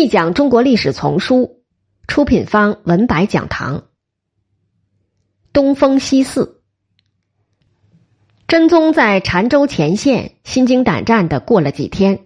[0.00, 1.60] 细讲中国历史丛书，
[2.08, 3.84] 出品方文白讲堂。
[5.52, 6.62] 东风西寺，
[8.48, 12.20] 真宗在澶州前线心惊胆战的过了几天，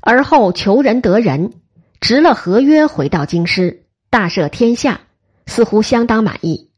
[0.00, 1.52] 而后求仁得仁，
[2.00, 5.02] 执了合约回到京师，大赦天下，
[5.46, 6.72] 似乎相当满意。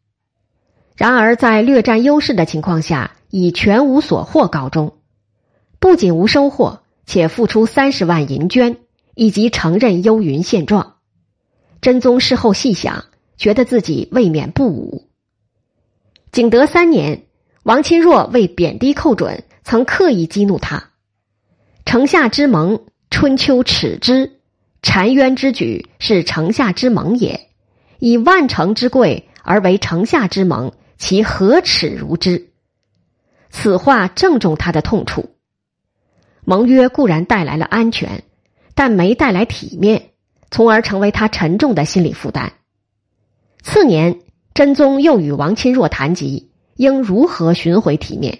[0.95, 4.98] 然而在略占优势的情况下，以全无所获告终，
[5.80, 8.76] 不仅无收获，且付出三十万银绢。
[9.19, 10.99] 以及承认幽云现状，
[11.81, 15.09] 真宗事后细想，觉得自己未免不武。
[16.31, 17.25] 景德三年，
[17.64, 20.90] 王钦若为贬低寇准，曾刻意激怒他。
[21.85, 24.35] 城下之盟，春秋耻之；
[24.82, 27.48] 澶渊之举，是城下之盟也。
[27.98, 32.50] 以万城之贵而为城下之盟，其何耻如之？
[33.50, 35.34] 此话正中他的痛处。
[36.45, 38.23] 盟约固然带来了安全。
[38.78, 40.11] 但没带来体面，
[40.53, 42.53] 从而成为他沉重的心理负担。
[43.61, 44.20] 次年，
[44.55, 48.39] 真宗又与王钦若谈及应如何寻回体面。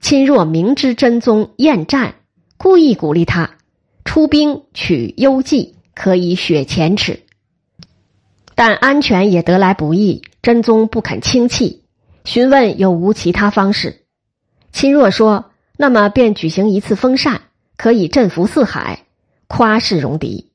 [0.00, 2.14] 钦若明知真宗厌战，
[2.56, 3.58] 故意鼓励他
[4.06, 7.20] 出兵取幽蓟，可以雪前耻。
[8.54, 11.84] 但安全也得来不易，真宗不肯轻弃，
[12.24, 14.06] 询问有无其他方式。
[14.72, 17.42] 钦若说：“那么便举行一次封禅，
[17.76, 19.00] 可以振服四海。”
[19.46, 20.52] 夸世戎狄，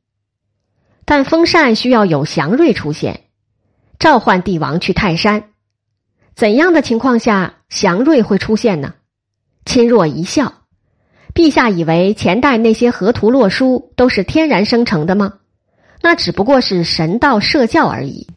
[1.06, 3.26] 但封禅需要有祥瑞出现，
[4.00, 5.52] 召唤帝王去泰山。
[6.36, 8.96] 怎样的情况下祥瑞会出现呢？
[9.66, 10.54] 亲若一笑
[11.36, 15.36] ：“陛下以为前代那些河图洛书都是天然生成的吗？
[16.02, 18.28] 那只不过是神道设教而已，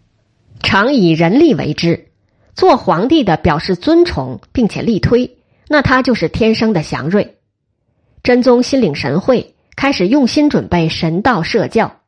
[0.63, 2.09] 常以人力为之。
[2.55, 7.39] 做皇帝的表示尊崇并且力推，那他就是天生的祥瑞。”
[8.23, 9.55] 真宗心领神会。
[9.83, 12.03] 开始用心准备神道设教。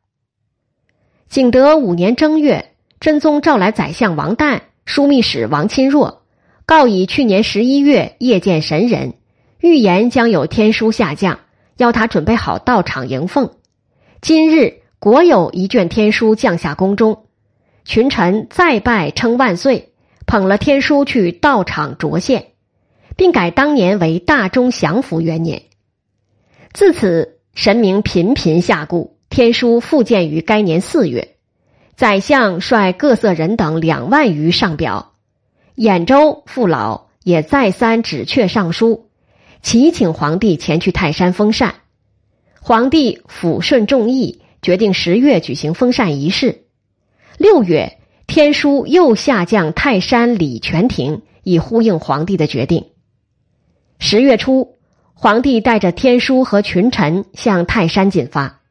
[1.27, 6.21] 景德五年正月，真宗召来宰相王旦、枢密使王钦若，
[6.65, 9.15] 告以去年十一月夜见神人，
[9.59, 11.41] 预言将有天书下降，
[11.75, 13.51] 要他准备好道场迎奉。
[14.21, 17.25] 今日果有一卷天书降下宫中，
[17.83, 19.91] 群臣再拜称万岁，
[20.25, 22.53] 捧了天书去道场着献，
[23.17, 25.63] 并改当年为大中祥符元年。
[26.71, 27.34] 自此。
[27.55, 31.37] 神明频频下顾，天书复建于该年四月。
[31.95, 35.13] 宰相率各色人等两万余上表，
[35.77, 39.07] 兖州父老也再三指阙上书，
[39.61, 41.75] 祈请皇帝前去泰山封禅。
[42.59, 46.65] 皇帝抚顺众议，决定十月举行封禅仪式。
[47.37, 52.87] 六月，天书又下降泰山礼泉亭，以呼应皇帝的决定。
[53.97, 54.74] 十月初。
[55.25, 58.61] 皇帝带着天书和群臣向泰山进发，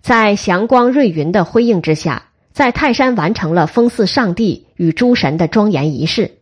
[0.00, 6.38] 在祥光瑞云的辉映之下，在泰山完成了封祀上帝与诸神的庄严仪式，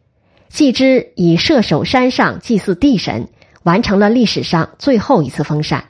[0.49, 3.27] 继之以射手山上祭祀地神，
[3.65, 5.87] 完成了历史上最后一次封禅。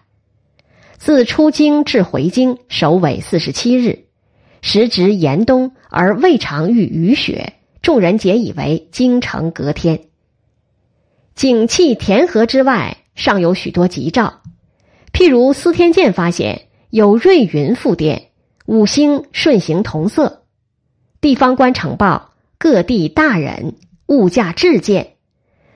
[0.97, 4.06] 自出京至回京，首尾四十七日，
[4.62, 7.53] 时值严冬而未尝遇雨雪，
[7.83, 10.05] 众人皆以为京城隔天。
[11.35, 12.97] 景气田河之外。
[13.19, 14.43] 尚有许多吉兆，
[15.12, 18.31] 譬如司天监发现有瑞云复电，
[18.65, 20.45] 五星顺行同色。
[21.21, 23.75] 地方官呈报各地大人
[24.06, 25.17] 物价至贱，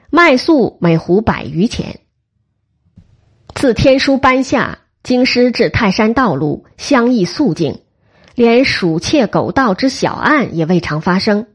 [0.08, 1.98] 麦粟每斛百余钱。
[3.56, 7.80] 自天书颁下，京师至泰山道路相异肃静，
[8.36, 11.48] 连鼠窃狗盗之小案也未尝发生。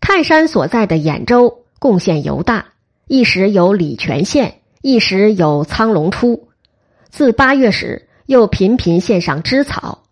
[0.00, 2.72] 泰山所在的兖州贡献尤大，
[3.06, 4.56] 一时有礼泉县。
[4.80, 6.48] 一时有苍龙出，
[7.10, 10.04] 自八月始又频频献上芝草。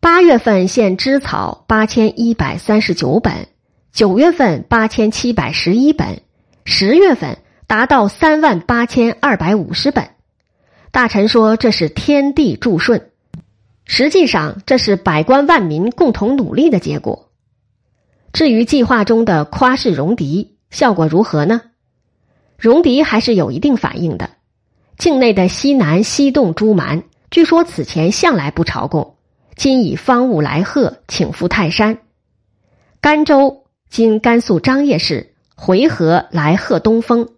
[0.00, 3.48] 八月份献芝草八千一百三十九本，
[3.92, 6.22] 九月份八千七百十一本，
[6.64, 10.08] 十月份达到三万八千二百五十本。
[10.90, 13.10] 大臣说这是天地助顺，
[13.84, 17.30] 实际上这是百官万民共同努力的结果。
[18.32, 21.60] 至于计划中的夸世戎狄，效果如何呢？
[22.60, 24.28] 戎狄还是有一定反应的。
[24.98, 29.14] 境内的西南西洞诸蛮，据说此前向来不朝贡，
[29.56, 31.98] 今以方物来贺，请赴泰山。
[33.00, 37.30] 甘州今甘肃张掖市回纥来贺东风，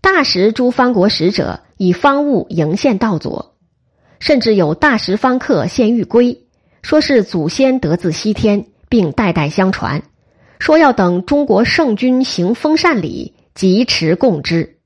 [0.00, 3.54] 大食诸方国使者以方物迎献道左，
[4.20, 6.46] 甚至有大食方客献玉圭，
[6.80, 10.02] 说是祖先得自西天，并代代相传，
[10.58, 13.34] 说要等中国圣君行封禅礼。
[13.56, 14.80] 疾驰共之，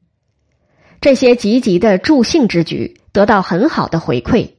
[1.00, 4.50] 这些积极的助兴之举得到很好的回馈。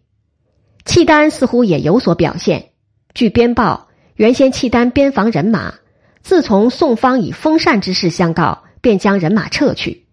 [0.83, 2.71] 契丹似乎也有所表现。
[3.13, 5.75] 据编报，原先契丹边防人马，
[6.21, 10.07] 自从宋方以封禅之事相告，便将人马撤去。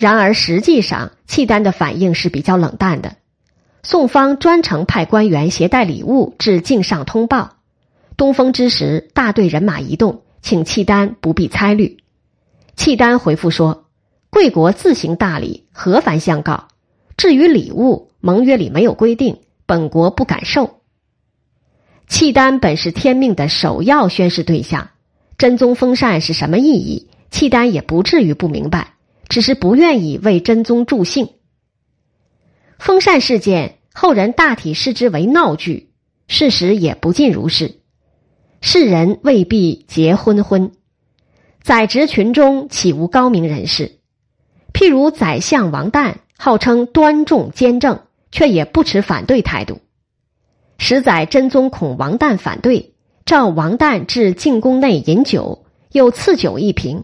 [0.00, 3.16] 然而实际上，契丹的反应是比较冷淡的。
[3.82, 7.56] 宋方专程派官员携带礼物至境上通报，
[8.16, 11.98] 东风之时，大队人马移动，请契丹不必猜虑。
[12.76, 13.86] 契丹回复说
[14.30, 16.68] ：“贵国自行大礼，何凡相告？
[17.16, 20.80] 至于礼物，盟约里没有规定，本国不敢受。”
[22.08, 24.90] 契丹本是天命的首要宣誓对象，
[25.38, 27.08] 真宗封禅是什么意义？
[27.30, 28.94] 契丹也不至于不明白，
[29.28, 31.30] 只是不愿意为真宗助兴。
[32.78, 35.90] 封禅事件，后人大体视之为闹剧，
[36.28, 37.80] 事实也不尽如是。
[38.60, 40.72] 世人未必结昏昏。
[41.64, 43.92] 宰执群中岂无高明人士？
[44.74, 49.80] 譬如宰相王旦，号称端重兼正，却也不持反对态度。
[50.76, 52.92] 十载真宗恐王旦反对，
[53.24, 57.02] 召王旦至进宫内饮酒，又赐酒一瓶。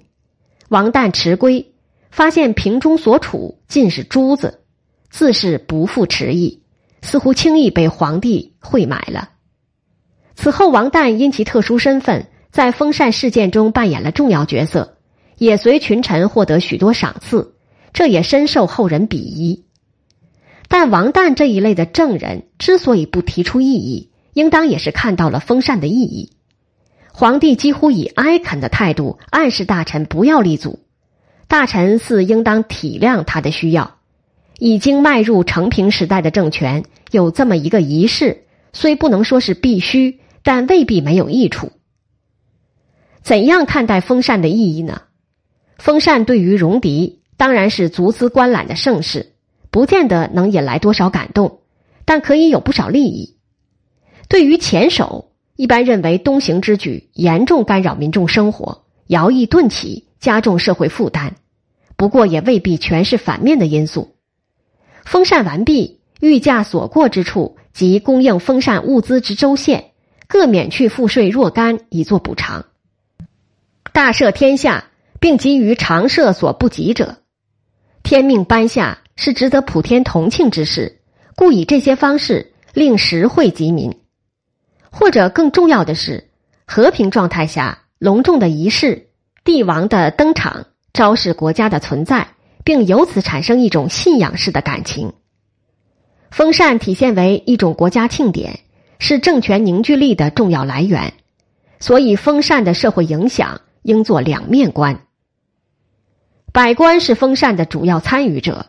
[0.69, 1.73] 王旦迟归，
[2.11, 4.61] 发现瓶中所储尽是珠子，
[5.09, 6.63] 自是不复迟疑，
[7.01, 9.31] 似乎轻易被皇帝会买了。
[10.35, 12.27] 此后，王旦因其特殊身份。
[12.51, 14.97] 在封禅事件中扮演了重要角色，
[15.39, 17.55] 也随群臣获得许多赏赐，
[17.93, 19.65] 这也深受后人鄙夷。
[20.69, 26.31] 但王旦这一类的正人之所以不提出异议，应当也是看到了封禅的意义。
[27.13, 30.79] 皇帝几乎以哀恳的态度暗示大臣不要立足，
[31.49, 33.97] 大臣似应当体谅他的需要。
[34.59, 41.73] 已经迈入成平时代的政权，有这么一个仪式，虽不能说是必须，但未必没有益处。
[43.23, 45.03] 怎样看待封禅的意义呢？
[45.79, 49.33] 封禅对于戎狄当然是足资观览的盛事，
[49.71, 51.61] 不见得能引来多少感动，
[52.05, 53.37] 但可以有不少利益。
[54.29, 61.37] 对于前手，一般认为东行之举严重干扰民众生活，徭役顿起，加重社会负担。
[61.97, 64.17] 不过也未必全是反面的因素。
[65.05, 69.93] 封禅完毕，御驾所过之处及供应封禅物资之州县，
[70.27, 72.67] 各免去赋税若干，以作补偿。
[74.01, 74.85] 大赦天下，
[75.21, 77.19] 并给予常赦所不及者，
[78.03, 81.03] 天命颁下是值得普天同庆之事，
[81.37, 83.95] 故以这些方式令实惠及民。
[84.91, 86.31] 或者更重要的是，
[86.65, 89.09] 和平状态下隆重的仪式，
[89.45, 92.29] 帝王的登场，昭示国家的存在，
[92.65, 95.13] 并由此产生一种信仰式的感情。
[96.31, 98.61] 封禅体现为一种国家庆典，
[98.99, 101.13] 是政权凝聚力的重要来源，
[101.81, 103.61] 所以封禅的社会影响。
[103.83, 105.01] 应做两面观。
[106.53, 108.67] 百官是封禅的主要参与者，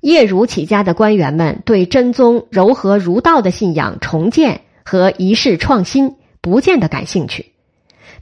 [0.00, 7.52] 业儒起家的官员们对真宗柔和儒道的信仰重建和仪式创新不见得感兴趣，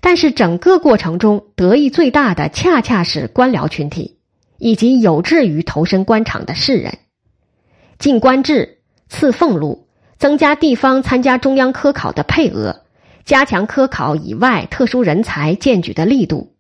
[0.01, 4.19] 但是整个过程中得益最大的恰恰是官僚群体
[4.59, 6.99] 以及有志于投身官场的士人。
[7.99, 8.79] 进官制、
[9.09, 9.87] 赐俸禄、
[10.19, 12.83] 增加地方参加中央科考的配额。
[13.25, 16.55] 加强科考以外特殊人才荐举的力度，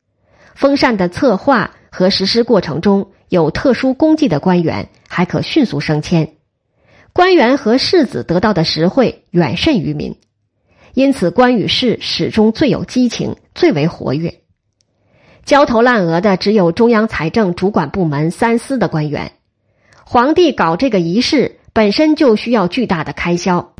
[0.54, 6.34] 封禅的策划和实施过程中有特殊功绩的官员还可迅速升迁，
[7.12, 10.16] 官员和士子得到的实惠远甚于民，
[10.94, 14.40] 因此官与士始终最有激情，最为活跃。
[15.44, 19.32] 焦头烂额的只有中央财政主管部门三司的官员，
[20.04, 23.74] 皇帝搞这个仪式本身就需要巨大的开销，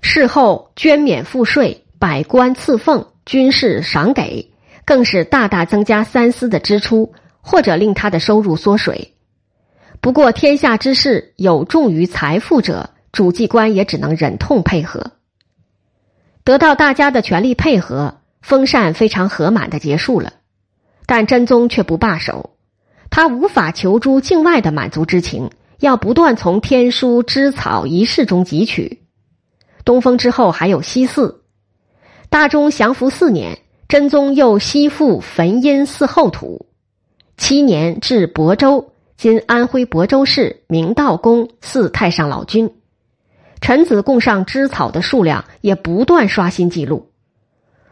[0.00, 1.84] 事后捐免赋税。
[2.00, 4.50] 百官赐俸、军事赏给，
[4.86, 9.12] 更是大大增加三司的支出，或者令他的收入缩水。
[10.00, 15.12] 不过，天下之事有重于财富者，主祭官也只能忍痛配合。
[16.42, 20.32] 得到大家的全力配合，封禅非常和满的结束了。
[21.04, 22.56] 但真宗却不罢手，
[23.10, 29.02] 他无法求诸境外的满足之情，要不断从天书、织草、仪式中汲取。
[29.84, 31.39] 东风之后还有西祀。
[32.30, 33.58] 大中祥符四年，
[33.88, 36.66] 真宗又西复汾阴寺后土，
[37.36, 42.72] 七年至亳州（今安徽亳州市）明道宫祀太上老君，
[43.60, 47.10] 臣子供上织草的数量也不断刷新记录。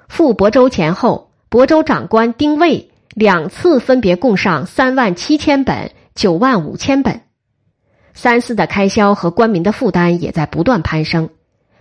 [0.07, 7.23] 赴亳州前后，亳州长官丁谓两次分别供上三万七千本、九万五千本，
[8.15, 11.29] 三司的开销和官民的负担也在不断攀升。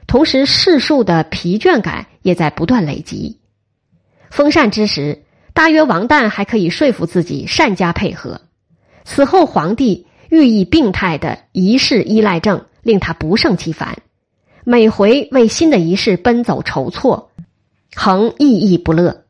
[0.08, 3.40] 同时，世数的疲倦感也在不断累积。
[4.32, 5.24] 封禅之时，
[5.54, 8.42] 大约王旦还可以说服自己善加配合。
[9.04, 13.98] 此后，皇帝寓意病态的仪式依赖症令他不胜其烦，
[14.64, 17.32] 每回为新的仪式奔走筹措，
[17.94, 19.26] 恒意义不乐。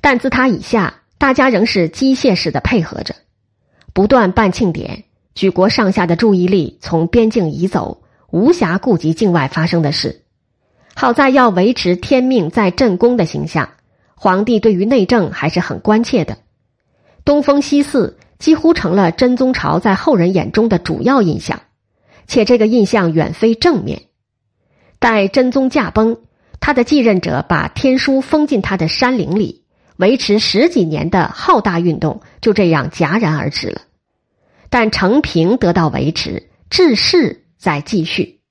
[0.00, 3.14] 但自他以下，大家仍是机械式的配合着，
[3.92, 10.22] 不断办庆典，举国上下的注意力从边境移走，无暇顾及境外发生的事。
[10.94, 13.68] 好在要维持天命在朕宫的形象，
[14.16, 16.38] 皇帝对于内政还是很关切的。
[17.24, 21.60] 东风西祀几乎成了真宗朝在后人眼中的主要印象，
[22.26, 24.02] 且这个印象远非正面。
[24.98, 26.18] 待真宗驾崩，
[26.58, 29.62] 他的继任者把天书封进他的山陵里。
[29.96, 33.82] 维持十几年的浩大运动就这样戛然而止了，
[34.68, 38.41] 但成平得到维持，治世再继续。